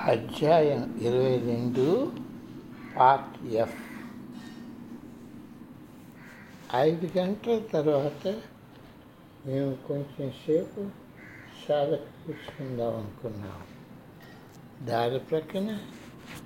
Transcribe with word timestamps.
అధ్యాయం 0.00 0.98
ఇరవై 1.00 1.38
రెండు 1.38 2.12
పార్ట్ 2.96 3.46
ఎఫ్. 3.46 3.74
ఐదు 6.74 7.18
గంటల 7.18 7.58
తర్వాత 7.72 8.34
మేము 9.46 9.74
కొంచెం 9.88 10.30
సేపు 10.30 10.80
చాలా 11.70 11.96
కూర్చుకుందాం 11.96 12.96
అనుకున్నాం. 12.96 13.62
దారి 14.86 15.18
ప్రక్కన 15.18 15.78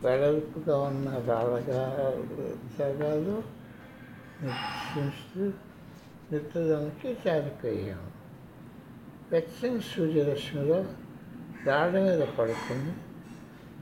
వెడల్పుగా 0.04 0.78
ఉన్న 0.78 1.08
రాళ్ళగా 1.08 2.10
జగాలు 2.78 3.42
నివసిస్తూ 4.42 5.52
నిద్రలోనికి 6.32 7.16
జారిపోయాము 7.24 8.10
వెచ్చని 9.32 9.80
సూర్యరశ్మిలో 9.80 10.84
రాళ్ళ 11.66 12.00
మీద 12.00 12.20
పడుకుని 12.20 13.13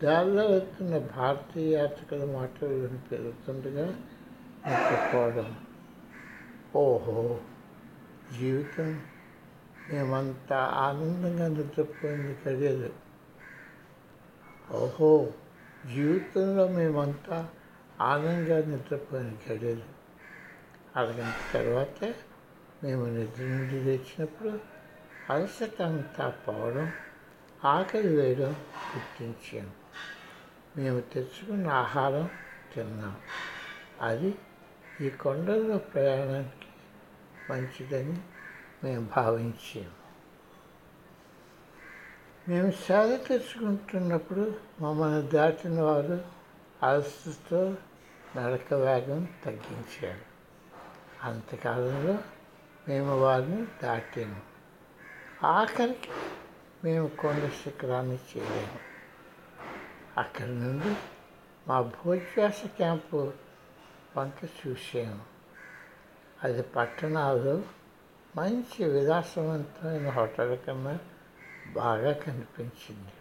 దారిలో 0.03 0.45
వెళ్తున్న 0.47 0.95
భారతీయ 1.17 1.71
యాత్రికుల 1.77 2.25
మాటలు 2.33 2.77
పెరుగుతుండగా 3.11 3.87
చెప్పుకోవడం 4.83 5.49
ఓహో 6.77 7.17
జీవితం 8.33 8.89
మేమంతా 9.91 10.59
ఆనందంగా 10.81 11.47
నిద్రపోయింది 11.49 12.35
గడియలు 12.47 12.91
ఓహో 14.75 15.11
జీవితంలో 15.87 16.65
మేమంతా 16.69 17.39
ఆనందంగా 18.03 18.59
నిద్రపోయిన 18.65 19.33
గడియలు 19.49 19.89
అరగంట 20.97 21.39
తర్వాత 21.53 21.99
మేము 22.83 23.05
నిద్ర 23.07 23.45
నుండి 23.51 23.79
లేచినప్పుడు 23.81 24.53
అలసట 25.31 25.79
అంతా 25.83 26.27
పోవడం 26.47 26.89
ఆకలి 27.67 28.11
వేయడం 28.17 28.53
గుర్తించాము 28.89 29.73
మేము 30.77 31.01
తెచ్చుకున్న 31.01 31.69
ఆహారం 31.69 32.31
తిన్నాం. 32.75 33.21
అది 34.01 34.35
ఈ 35.01 35.11
కొండల్లో 35.11 35.79
ప్రయాణానికి 35.79 36.67
మంచిదని 37.51 38.21
మేము 38.85 39.11
భావించాము 39.17 40.03
మేము 42.49 42.71
సేద 42.71 43.19
తెచ్చుకుంటున్నప్పుడు 43.27 44.57
మమ్మల్ని 44.81 45.29
దాటిన 45.29 45.81
వారు 45.81 46.25
అలసతో 46.83 47.77
నడక 48.37 48.75
వేగం 48.75 49.29
తగ్గించారు. 49.45 50.33
అంతకాలంలో 51.23 52.19
మేము 52.89 53.21
వారిని 53.21 53.67
దాటాము 53.83 54.41
ఆఖరికి 55.47 56.09
మేము 56.85 57.09
కొండ 57.09 57.49
శిఖరాన్ని 57.49 58.15
చేయలేము 58.15 58.92
అక్కడి 60.23 60.55
నుండి 60.55 60.97
మా 61.69 61.81
భోజ్యాస 61.81 62.63
క్యాంపు 62.67 63.33
వంక 64.17 64.45
చూసాము 64.45 65.25
అది 66.43 66.63
పట్టణాలు 66.63 67.65
మంచి 68.37 68.85
విలాసవంతమైన 68.85 70.09
హోటల్ 70.11 70.59
కన్నా 70.67 70.99
బాగా 71.73 72.13
కనిపించింది. 72.13 73.13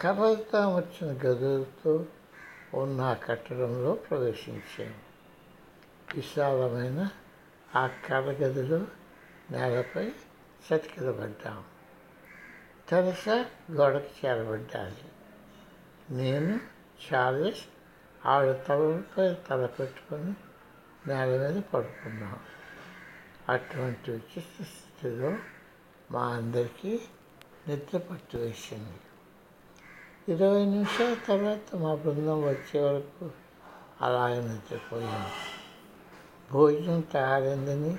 కర్రలతో 0.00 0.76
వచ్చిన 0.76 1.10
గదులతో 1.26 2.06
ఉన్న 2.74 3.00
ఆ 3.00 3.14
కట్టడంలో 3.14 3.92
ప్రవేశించాము 3.94 5.08
విశాలమైన 6.14 7.10
ఆ 7.76 7.86
కర్ర 7.86 8.30
గదిలో 8.30 8.86
నేలపై 9.50 10.12
చతికిలబడ్డాము 10.68 11.64
తెరసా 12.88 13.46
గోడకు 13.72 14.26
చేరబడ్డాలి. 14.26 15.04
నేను 16.10 16.60
చార్లెస్ 17.04 17.64
ఆవిడ 18.26 18.52
తలపై 18.52 19.34
తల 19.50 19.66
పెట్టుకొని 19.66 20.34
నేల 21.06 21.28
మీద 21.38 21.62
పడుకున్నాం 21.62 22.38
అటువంటి 23.48 24.10
విచిత్ర 24.10 24.64
స్థితిలో 24.64 25.36
మా 26.10 26.20
అందరికీ 26.20 27.00
నిద్ర 27.68 27.98
పట్టు 27.98 28.36
వేసింది. 28.36 29.00
ఇరవై 30.28 30.64
నిమిషాల 30.64 31.16
తర్వాత 31.26 31.76
మా 31.76 31.94
బృందం 31.94 32.42
వచ్చే 32.42 32.80
వరకు 32.80 33.30
అలాగే 34.00 34.40
నిద్రపోయాం 34.40 35.30
భోజనం 36.52 37.00
తయారైందని 37.00 37.98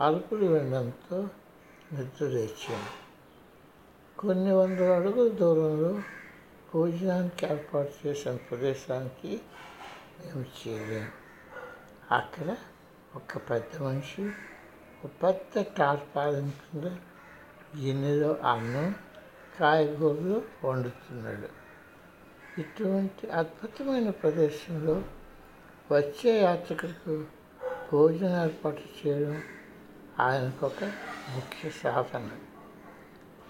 అలుపులు 0.00 0.46
వినడంతో 0.46 1.28
నిద్ర 1.92 2.24
లేచాం 2.24 2.84
కొన్ని 4.18 4.52
వందల 4.52 4.92
అడుగుల 4.92 5.28
దూరంలో 5.28 6.02
భోజనానికి 6.74 7.46
ఏర్పాటు 7.46 8.06
చేసిన 8.06 8.36
ప్రదేశానికి 8.36 9.40
మేము 10.20 10.44
చేరాము 10.66 11.10
అక్కడ 12.14 12.56
ఒక 13.14 13.50
పెద్ద 13.50 13.82
మనిషి 13.82 14.22
ఒక 15.04 15.10
పెద్ద 15.22 15.64
టార్పాలిన్ 15.78 16.50
కింద 16.50 16.84
గిన్నెలో 17.78 18.34
అన్నం 18.34 18.94
కాయగూరలు 19.60 20.42
వండుతున్నాడు 20.64 21.48
ఇటువంటి 22.60 23.30
అద్భుతమైన 23.30 24.10
ప్రదేశంలో 24.10 25.02
వచ్చే 25.92 26.42
యాత్రికులకు 26.42 27.24
భోజనం 27.92 28.44
ఏర్పాటు 28.44 28.82
చేయడం 28.98 29.42
ఆయనకు 30.18 30.66
ఒక 30.66 30.84
ముఖ్య 31.34 31.70
సాధన. 31.70 32.30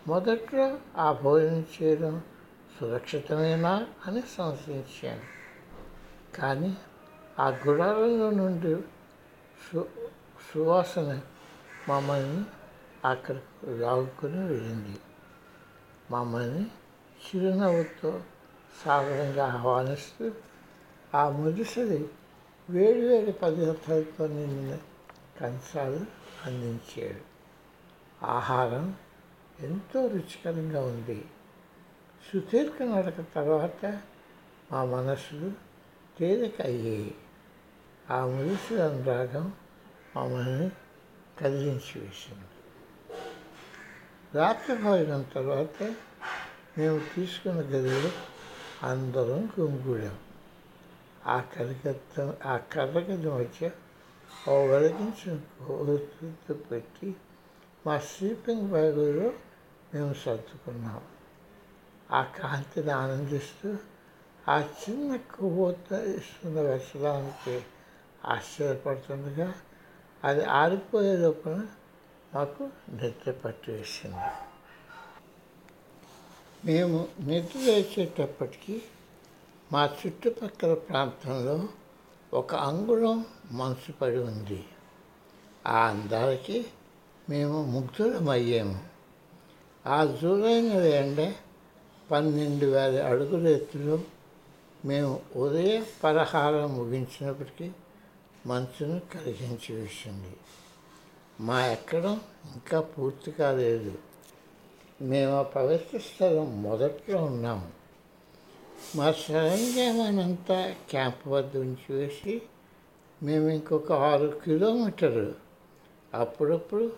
మొదట్లో 0.06 0.78
ఆ 0.96 1.12
భోజనం 1.12 1.66
చేయడం 1.82 2.22
సురక్షితమేనా 2.80 3.86
అని 4.06 4.22
సంశయించాను. 4.22 5.38
కానీ 6.36 6.76
ఆ 7.38 7.48
గుడారంలో 7.48 8.30
నుండి 8.30 8.82
సు 9.70 9.88
సువాసన 10.52 11.20
మమ్మల్ని 11.88 12.44
అక్కడికి 13.04 13.78
లాగుకొని 13.78 14.38
వెళ్ళింది. 14.38 14.98
మమ్మల్ని 16.10 16.66
చిరునవ్వుతో 17.26 18.22
సాధారణంగా 18.84 19.46
ఆహ్వానిస్తూ 19.46 20.32
ఆ 21.14 21.28
ముదిసరి 21.28 22.08
వేడి 22.70 23.00
వేడి 23.00 23.32
పదార్థాలతో 23.32 24.26
నిండిన 24.26 24.78
కంచాలు 25.40 26.00
అందించాడు. 26.46 27.20
ఆహారం 28.24 28.96
ఎంతో 29.60 30.06
రుచికరంగా 30.06 30.80
ఉంది. 30.80 31.24
సుదీర్ఘ 32.32 32.82
నడక 32.82 33.24
తర్వాత 33.34 34.00
మా 34.72 34.84
మనసులు 34.84 35.52
తేలిక 36.18 36.62
అయ్యాయి 36.62 37.14
ఆ 38.10 38.26
ముదిసి 38.26 38.82
అనురాగం 38.82 39.52
మమ్మల్ని 40.16 40.70
కదిలించి 41.38 42.00
వేసింది. 42.00 42.48
రాత్రి 44.34 44.76
భోజనం 44.76 45.22
తర్వాత 45.22 45.94
మేము 46.78 47.00
తీసుకున్న 47.16 47.60
గదిలో 47.60 48.10
అందరం 48.82 49.52
గుంగుడాం 49.60 50.18
ఆ 51.26 51.40
కరిగత్త 51.40 52.36
ఆ 52.44 52.56
కర్రగది 52.56 53.30
మధ్య 53.30 53.70
ఓ 54.48 54.66
వెలిగించిన 54.66 55.40
కోతులతో 55.68 56.54
పెట్టి 56.54 57.16
మా 57.86 57.98
స్లీపింగ్ 57.98 58.68
బ్యాగులో 58.68 59.32
మేము 59.94 60.14
సర్దుకున్నాం. 60.14 61.02
ఆ 62.12 62.22
కాంతిని 62.22 62.90
ఆనందిస్తూ 62.90 63.76
ఆ 64.48 64.60
చిన్న 64.60 65.16
కొవ్వొత్త 65.16 65.92
ఇస్తున్న 65.92 66.60
వెచ్చడానికి 66.60 67.62
ఆశ్చర్యపడుతుండగా 68.24 69.54
అది 70.24 70.44
ఆరిపోయే 70.44 71.16
లోపల 71.16 71.66
మాకు 72.34 72.70
నిద్ర 72.90 73.30
పట్టి 73.30 73.72
వేసింది 73.72 74.30
మేము 76.64 77.08
నిద్ర 77.20 77.58
వేసేటప్పటికీ 77.58 78.82
మా 79.72 79.90
చుట్టుపక్కల 80.06 80.74
ప్రాంతంలో 80.74 81.68
ఒక 82.34 82.54
అంగుళం 82.54 83.26
మనసు 83.50 83.92
పడి 83.92 84.18
ఉంది. 84.18 84.64
ఆ 85.66 85.86
అందాలకి 85.86 86.66
మేము 87.28 87.64
ముగ్ధులమయ్యాము. 87.64 88.84
ఆ 89.86 90.04
జూలైన 90.04 90.72
ఎండ 90.72 91.32
పన్నెండు 92.10 92.66
వేల 92.66 93.02
అడుగుల 93.02 93.48
ఎత్తులో 93.48 93.98
మేము 94.84 95.20
ఉదయ 95.36 95.84
పలహారం 96.04 96.76
ముగించినప్పటికీ 96.76 97.70
మనసును 98.46 99.00
కలిగించి 99.14 99.74
వేసింది 99.74 100.36
మా 101.40 101.66
ఎక్కడం 101.66 102.20
ఇంకా 102.54 102.80
పూర్తి 102.80 103.30
కాలేదు. 103.30 103.92
మేము 105.02 105.32
ఆ 105.32 105.42
పవిత్ర 105.42 105.98
స్థలం 105.98 106.62
మొదట్లో 106.62 107.24
ఉన్నాము 107.24 107.68
మా 108.96 109.12
సరంజామానంతా 109.12 110.74
క్యాంప్ 110.90 111.28
వద్ద 111.28 111.56
ఉంచి 111.56 111.94
వేసి 111.94 112.42
మేము 113.22 113.48
ఇంకొక 113.48 113.92
ఆరు 113.92 114.40
కిలోమీటర్లు 114.44 115.34
అప్పుడప్పుడు 116.14 116.92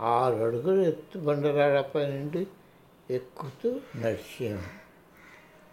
ఆరు 0.00 0.34
అడుగులు 0.34 0.82
ఎత్తు 0.82 1.18
బండరాడపై 1.18 2.06
నుండి 2.06 2.46
ఎక్కుతూ 3.10 3.80
నడిచాము 3.96 4.62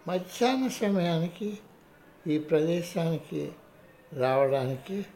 మధ్యాహ్న 0.08 0.68
సమయానికి 0.68 1.58
ఈ 2.26 2.38
ప్రదేశానికి 2.38 3.52
రావడానికి 4.12 5.06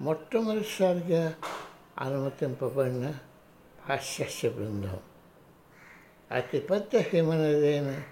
మొట్టమొదటిసారిగా 0.00 1.34
అనుమతింపబడిన 1.98 3.14
పాశ్చాత్య 3.88 4.48
బృందం 4.48 5.00
అతిపెద్ద 6.32 6.96
హిమనదైన 6.96 8.02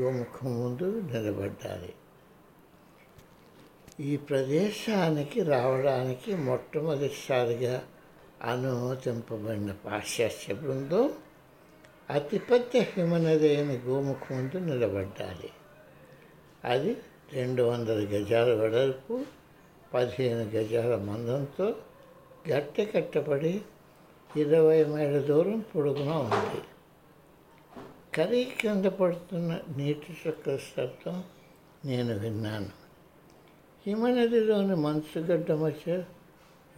గోముఖం 0.00 0.60
ముందు 0.60 1.00
నిలబడ్డాలి. 1.00 1.94
ఈ 4.00 4.16
ప్రదేశానికి 4.16 5.42
రావడానికి 5.42 6.36
మొట్టమొదటిసారిగా 6.36 7.88
అనుమతింపబడిన 8.44 9.72
పాశ్చాత్య 9.72 10.54
బృందం 10.54 11.12
అతిపెద్ద 12.10 12.76
హిమనది 12.76 13.78
గోముఖం 13.78 14.36
ముందు 14.36 14.56
నిలబడ్డాలి. 14.56 15.50
అది 16.64 16.96
రెండు 17.32 17.62
వందల 17.62 17.94
గజాల 17.94 18.54
వెడల్పు 18.54 19.24
పదిహేను 19.94 20.50
గజాల 20.50 20.96
మందంతో 20.96 21.74
గట్టి 22.48 22.84
కట్టబడి 22.86 23.60
ఇరవై 24.36 24.84
మైళ్ళ 24.84 25.18
దూరం 25.18 25.64
పొడుగున 25.74 26.08
ఉంది. 26.08 26.62
కరీ 28.16 28.44
కింద 28.60 28.84
పడుతున్న 28.84 29.60
నీటి 29.76 30.16
చుక్కల 30.28 30.56
శబ్దం 30.56 31.24
నేను 31.84 32.18
విన్నాను. 32.18 32.68
హిమనదిలోని 33.86 34.76
మంచుగడ్డ 34.76 35.52
మధ్య 35.52 36.04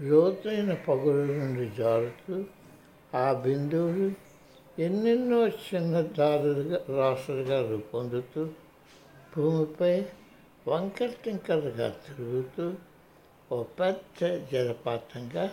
లోతైన 0.01 0.75
పగుల 0.75 1.15
నుండి 1.15 1.71
జారుతూ 1.79 2.45
ఆ 3.19 3.33
బిందువులు 3.33 4.30
ఎన్నెన్నో 4.81 5.49
చిన్న 5.49 6.01
దారులుగా 6.01 6.77
రాసులుగా 6.97 7.71
రూపొందుతూ 7.71 8.49
భూమిపై 9.37 10.05
వంకర 10.69 11.13
టింకరగా 11.25 11.89
తిరుగుతూ 11.89 12.75
ఓ 13.53 13.63
పెద్ద 13.63 14.47
జలపాతంగా 14.53 15.51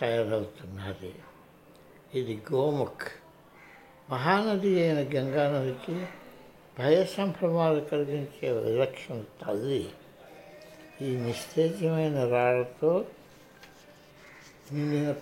తయారవుతున్నది. 0.00 1.14
ఇది 2.14 2.42
గోముఖ్. 2.52 3.08
మహానది 4.10 4.80
అయిన 4.80 4.98
గంగానదికి 5.16 6.06
భయ 6.78 7.04
సంభ్రమాలు 7.04 7.80
కలిగించే 7.80 8.52
విలక్షణ 8.52 9.22
తల్లి. 9.46 9.88
ఈ 11.02 11.16
నిస్తేజమైన 11.16 12.24
రాళ్ళతో 12.24 13.06
నిండిన 14.72 15.14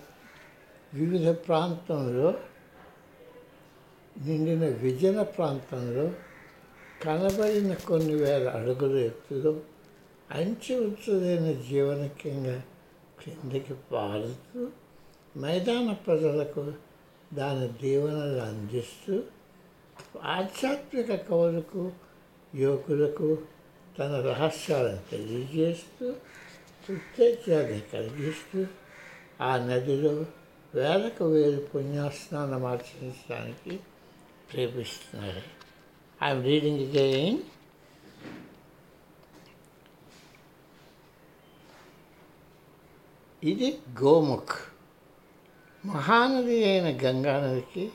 వివిధ 0.93 1.29
ప్రాంతంలో 1.47 2.33
నిండిన 4.15 4.65
విజన 4.81 5.17
ప్రాంతంలో 5.31 6.05
కనబడిన 7.03 7.71
కొన్ని 7.87 8.13
వేల 8.15 8.45
అడుగుల 8.49 8.95
ఎత్తులో 8.99 9.51
అంచు 10.31 10.73
ఉంచదైన 10.83 11.47
జీవనక్యంగా 11.61 12.55
క్రిందికి 13.19 13.75
పారుతూ 13.91 14.61
మైదాన 15.35 15.89
ప్రజలకు 16.07 16.63
దాని 17.33 17.67
దీవెనలు 17.81 18.39
అందిస్తూ 18.41 19.15
ఆధ్యాత్మిక 20.29 21.11
కవులకు 21.23 21.83
యువకులకు 22.53 23.29
తన 23.99 24.13
రహస్యాలను 24.21 25.01
తెలియజేస్తూ 25.11 26.07
ఉత్తేజాన్ని 26.89 27.81
కలిగిస్తూ 27.93 28.61
ఆ 29.41 29.51
నదిలో 29.65 30.13
వేలకు 30.73 31.25
వేలు 31.25 31.61
పుణ్యాస్నానం 31.65 32.63
ఆచరించడానికి 32.65 33.75
చేపిస్తున్నాడు 34.59 35.41
ఐఎమ్ 36.25 36.43
రీడింగ్ 36.43 36.79
అగైన్ 36.79 37.39
ఇది 43.43 43.79
గోముఖ్. 44.03 44.55
మహానది 45.85 46.65
అయిన 46.65 46.87
గంగానదికి 47.03 47.91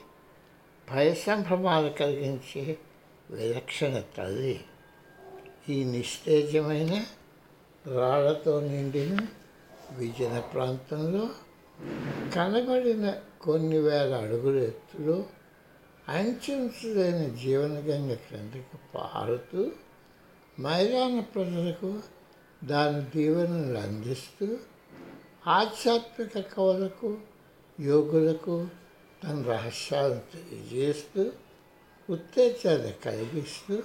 భయసంభ్రమాలు 0.91 1.89
కలిగించే 1.89 2.79
విలక్షణ 3.31 4.03
తల్లి. 4.19 4.61
ఈ 5.69 5.85
నిస్తేజమైన 5.85 7.05
రాళ్ళతో 7.87 8.61
నిండిన 8.61 9.27
విజన 9.93 10.39
ప్రాంతంలో 10.39 11.31
కనబడిన 12.35 13.15
కొన్ని 13.41 13.79
వేల 13.79 14.15
అడుగుల 14.15 14.59
ఎత్తులో 14.63 15.27
అంచెంచులైన 16.11 17.21
జీవనగంగ 17.35 18.13
క్రిందకి 18.23 18.79
పారుతూ 18.95 19.63
మైదాన 20.59 21.21
ప్రజలకు 21.35 21.91
దాని 22.63 23.03
దీవెనలు 23.11 23.79
అందిస్తూ 23.79 24.47
ఆధ్యాత్మిక 25.51 26.39
కవులకు 26.51 27.11
యోగులకు 27.79 28.57
తన 29.23 29.37
రహస్యాలను 29.49 30.23
తెలియజేస్తూ 30.33 31.23
ఉత్తేజాన్ని 32.09 32.93
కలిగిస్తూ 33.05 33.77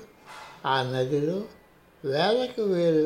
ఆ 0.65 0.75
నదిలో 0.91 1.37
వేలకు 2.03 2.63
వేలు 2.71 3.05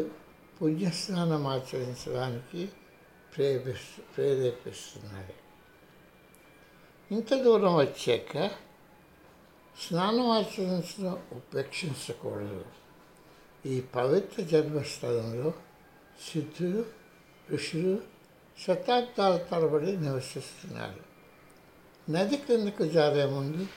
పుణ్యస్నానం 0.57 1.43
ఆచరించడానికి 1.47 2.63
ప్రేరేపిస్తు 3.33 4.01
ప్రేరేపిస్తున్నారు 4.15 5.35
ఇంత 7.11 7.33
దూరం 7.43 7.75
వచ్చాక 7.75 8.33
స్నానం 9.87 10.29
ఆచరించడం 10.29 11.23
ఉపేక్షించకూడదు. 11.31 12.65
ఈ 13.65 13.81
పవిత్ర 13.81 14.43
జన్మస్థలంలో 14.43 15.53
సిద్ధులు 16.31 16.85
ఋషులు 17.53 17.99
శతాబ్దాల 18.59 19.37
తరబడి 19.37 19.97
నివసిస్తున్నారు. 19.97 21.09
నది 22.11 22.37
కిందకు 22.37 22.83
జారే 22.83 23.25
ముందు 23.25 23.67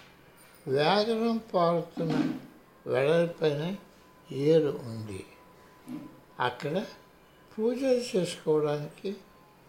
వ్యాగరం 0.69 1.41
పారుతున్న 1.55 2.39
వెడల్పైన 2.87 3.77
ఏరు 4.33 4.81
ఉంది. 4.85 5.25
అక్కడ 6.41 6.85
పూజలు 7.59 8.17
చేసుకోవడానికి 8.17 9.17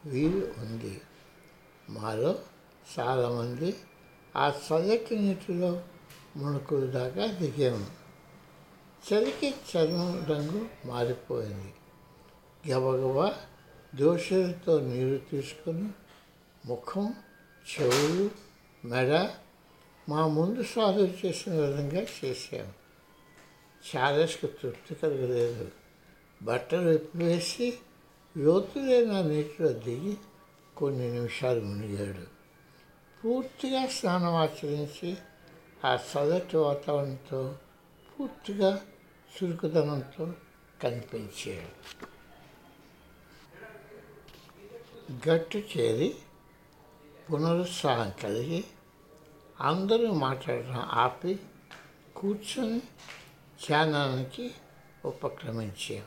వీలు 0.06 0.54
ఉంది. 0.58 1.02
మాలో 1.90 2.40
చాలామంది 3.00 3.76
ఆ 4.36 4.48
చల్లటి 4.48 5.20
నీటిలో 5.20 5.84
ముణుకు 6.36 6.80
దాకా 6.80 7.26
దిగాము 7.26 7.86
చలికి 9.08 9.50
చర్మం 9.50 10.25
రంగు 10.25 10.70
మారిపోయింది. 10.86 11.74
గబగబా 12.72 13.36
దోషలతో 13.96 14.80
నీరు 14.80 15.18
తీసుకొని 15.18 15.90
ముఖం 16.66 17.13
చెవులు 17.72 18.32
మెడ 18.88 19.30
మా 20.10 20.28
ముందు 20.28 20.63
సాధువు 20.63 21.25
చేసిన 21.25 21.54
విధంగా 21.54 22.06
చేశాము 22.25 22.74
చాలాస్కి 23.96 24.48
తృప్తి 24.48 24.96
కలగలేదు. 24.96 25.72
బట్టలు 26.44 26.90
విప్పివేసి 26.90 27.78
లోతులైన 28.38 29.22
నీటిలో 29.22 29.70
దిగి 29.70 30.18
కొన్ని 30.78 31.12
నిమిషాలు 31.12 31.62
మునిగాడు. 31.62 32.25
పూర్తిగా 33.22 33.88
స్నానం 33.88 34.36
ఆచరించి 34.36 35.18
ఆ 35.86 36.00
చల్లటి 36.10 36.58
వాతావరణంతో 36.58 37.56
పూర్తిగా 38.10 38.86
చురుకుదనంతో 39.34 40.34
కనిపించాడు 40.82 41.72
గట్టు 45.30 45.58
చేరి 45.58 46.16
పునరుత్సాహం 47.34 48.13
కలిగి 48.24 48.63
అందరూ 49.62 50.13
మాట్లాడడం 50.13 50.75
ఆపి 50.75 51.40
కూర్చొని 52.16 52.80
ధ్యానానికి 53.68 54.52
ఉపక్రమించాం. 55.06 56.06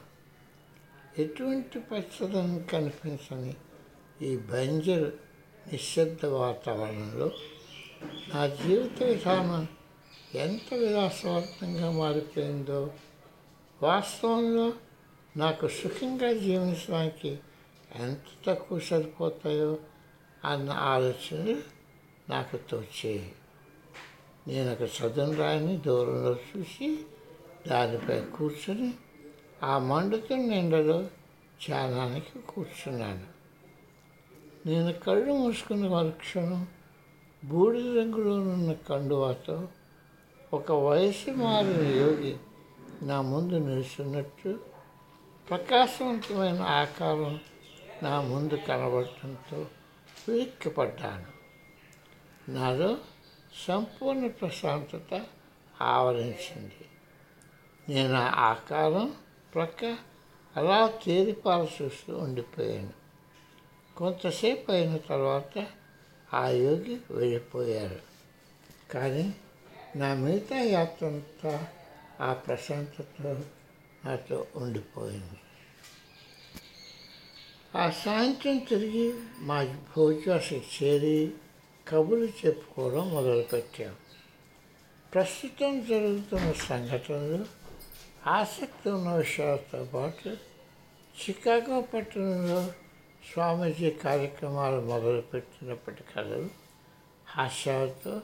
ఎటువంటి 1.18 1.78
పచ్చదనం 1.78 2.62
కనిపించని 2.62 3.56
ఈ 4.22 4.36
బంజరు 4.36 5.12
నిశ్శబ్ద 5.72 6.26
వాతావరణంలో 6.26 7.30
నా 8.04 8.46
జీవిత 8.46 9.02
విధానం 9.02 9.68
ఎంత 10.34 10.74
విలాసవంతంగా 10.74 11.90
మారిపోయిందో 11.90 12.90
వాస్తవంలో 13.82 14.72
నాకు 15.36 15.68
సుఖంగా 15.68 16.32
జీవించడానికి 16.32 17.38
ఎంత 17.96 18.50
తక్కువ 18.50 18.78
సరిపోతాయో 18.78 19.78
అన్న 20.44 20.70
ఆలోచనలు 20.70 21.62
నాకు 22.28 22.56
తోచేయి 22.56 23.32
నేను 24.48 24.72
ఒక 24.72 24.82
చదువు 24.82 25.34
రాయని 25.34 25.76
దూరంలో 25.76 26.32
చూసి 26.32 27.04
దానిపై 27.66 28.20
కూర్చొని 28.20 28.94
ఆ 29.62 29.78
మండుతున్న 29.78 30.52
ఎండలో 30.52 31.02
ధ్యానానికి 31.66 32.38
కూర్చున్నాను. 32.38 33.26
నేను 34.68 34.92
కళ్ళు 34.92 35.32
మూసుకున్న 35.32 35.88
మరుక్షణం 35.88 36.66
బూడిద 37.44 37.98
రంగులో 37.98 38.34
ఉన్న 38.34 38.72
కండువాతో 38.72 39.68
ఒక 40.52 40.72
వయసు 40.72 41.30
మారిన 41.30 41.86
యోగి 41.86 42.36
నా 43.02 43.22
ముందు 43.22 43.54
నిలుచున్నట్టు 43.54 44.58
ప్రకాశవంతమైన 45.50 46.62
ఆకారం 46.62 47.40
నా 48.02 48.20
ముందు 48.20 48.54
కనబడటంతో 48.54 49.66
ఉలిక్కిపడ్డాను 50.28 51.36
నాలో 52.50 52.98
సంపూర్ణ 53.68 54.26
ప్రశాంతత 54.26 55.26
ఆవరించింది. 55.80 56.88
నేను 57.88 58.14
ఆ 58.14 58.30
ఆకారం 58.36 59.14
ప్రక్క 59.54 59.96
అలా 60.56 60.92
తేలిపాల 61.06 61.66
చూస్తూ 61.82 62.18
ఉండిపోయాను. 62.18 62.92
కొంతసేపు 63.96 64.72
అయిన 64.72 64.96
తర్వాత 64.96 65.66
ఆ 66.34 66.48
యోగి 66.48 67.00
వెళ్ళిపోయారు 67.10 68.00
కానీ 68.90 69.34
నా 69.96 70.14
మిగతా 70.14 70.58
యాత్ర 70.58 71.06
అంతా 71.06 71.68
ఆ 72.20 72.32
ప్రశాంతతో 72.32 73.44
నాతో 74.04 74.46
ఉండిపోయింది. 74.56 75.38
ఆ 77.74 77.90
సాయంత్రం 77.90 78.58
తిరిగి 78.58 79.14
మా 79.40 79.78
భోజనానికి 79.96 80.84
చేరి 80.84 81.32
కబుర్లు 81.88 82.26
చెప్పుకోవడం 82.26 83.14
మొదలుపెట్టాం. 83.14 83.96
ప్రస్తుతం 85.14 85.80
జరుగుతున్న 85.80 86.52
సంఘటనలు 86.52 87.46
ఆసక్తి 88.26 88.90
ఉన్న 88.90 89.12
విషయాలతో 89.12 89.88
పాటు 89.94 90.28
చికాగో 91.16 91.80
పట్టణంలో 91.80 92.72
స్వామీజీ 93.32 93.90
కార్యక్రమాలు 93.90 94.80
మొదలుపెట్టినప్పటి 94.80 96.04
కథలు 96.16 96.50
హాస్యాలతో 97.28 98.20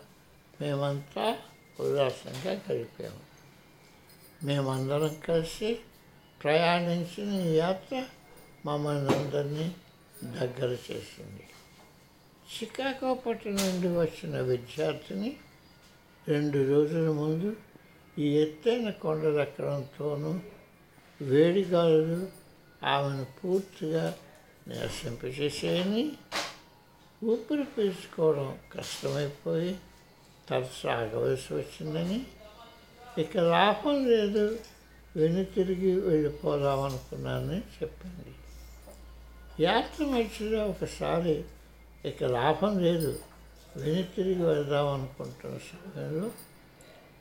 మేమంతా 0.61 1.38
ఉల్లాసంగా 1.80 2.52
గడిపాము. 2.52 3.23
మేమందరం 4.47 5.14
కలిసి 5.28 5.78
ప్రయాణించిన 6.44 7.40
ఈ 7.40 7.54
యాత్ర 7.56 8.04
మమ్మల్ని 8.66 9.16
అందరినీ 9.16 9.75
దగ్గర 10.25 10.68
చేసింది. 10.68 11.44
చికాగో 12.52 13.14
పట్టణం 13.14 13.54
నుండి 13.54 13.88
వచ్చిన 13.88 14.40
విద్యార్థిని 14.40 15.37
రెండు 16.28 16.68
రోజుల 16.68 17.11
ముందు 17.11 17.56
ఈ 18.18 18.38
ఎత్తైన 18.38 18.90
కొండలు 18.90 19.40
ఎక్కడంతోనూ 19.40 20.40
వేడిగాలులు 21.23 22.28
ఆమెను 22.87 23.25
పూర్తిగా 23.25 24.18
నిరసింపచేసేయని 24.66 26.04
ఊపిరి 27.23 27.64
పీల్చుకోవడం 27.73 28.49
కష్టమైపోయి 28.73 29.73
తరచు 30.49 30.87
ఆగవలసి 30.90 31.50
వచ్చిందని 31.54 32.21
ఇక 33.19 33.37
లాభం 33.50 33.97
లేదు 34.07 34.45
వెను 35.16 35.42
తిరిగి 35.54 35.90
వెళ్ళిపోదామనుకున్నానని 36.00 37.61
చెప్పింది 37.76 38.33
యాత్ర 39.62 40.04
మధ్యలో 40.07 40.61
ఒకసారి 40.66 41.37
ఇక 42.04 42.25
లాభం 42.33 42.73
లేదు 42.78 43.12
వెను 43.76 44.04
తిరిగి 44.14 44.42
వెళ్దామనుకుంటున్న 44.42 45.59
సమయంలో 45.66 46.28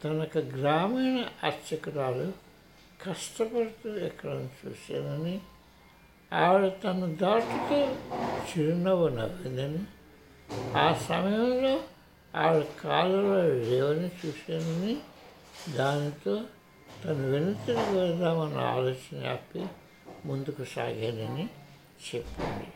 తనకు 0.04 0.42
గ్రామీణ 0.56 1.18
అర్చకురాలు 1.44 2.28
కష్టపడుతూ 3.04 3.90
ఎక్కడని 4.02 4.50
చూశానని 4.60 5.36
ఆవిడ 6.34 6.72
తన 6.84 7.16
దాటుతో 7.22 7.96
చిరునవ్వు 8.50 9.08
నవ్విందని. 9.08 9.84
ఆ 10.78 10.94
సమయంలో 10.94 11.80
ఆవిడ 12.36 12.64
కాలులో 12.84 13.42
లేవని 13.44 14.08
చూశానని 14.08 14.98
దానితో 15.76 16.42
తను 17.06 17.32
వెనుతిరిగి 17.32 18.00
వెళ్దామన్న 18.00 18.58
ఆలోచన 18.58 19.28
ఆపి 19.28 19.66
ముందుకు 20.26 20.64
సాగానని 20.64 21.50
చెప్పింది. 22.06 22.68